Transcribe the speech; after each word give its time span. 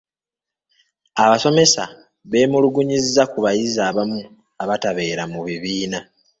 Abasomesa 1.23 1.83
beemulugunyizza 2.29 3.23
ku 3.31 3.37
bayizi 3.45 3.79
abamu 3.89 4.19
abatabeera 4.63 5.23
mu 5.33 5.39
bibiina. 5.47 5.99